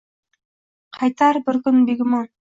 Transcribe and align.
Qaytar 0.97 1.41
bir 1.51 1.61
kun, 1.69 1.79
begumon. 1.93 2.29